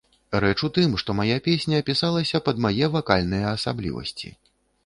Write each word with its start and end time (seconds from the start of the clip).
Рэч 0.43 0.53
у 0.67 0.69
тым, 0.77 0.95
што 1.01 1.15
мая 1.19 1.35
песня 1.49 1.83
пісалася 1.89 2.43
пад 2.49 2.65
мае 2.65 2.85
вакальныя 2.97 3.45
асаблівасці. 3.59 4.35